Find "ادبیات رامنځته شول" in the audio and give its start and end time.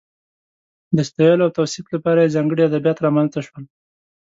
2.65-3.63